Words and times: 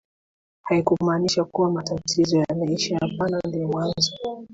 haikumaanisha 0.61 1.43
kuwa 1.43 1.71
matatizo 1.71 2.45
yameisha 2.49 2.97
hapana 3.01 3.39
ndio 3.47 3.67
mwanzo 3.67 4.11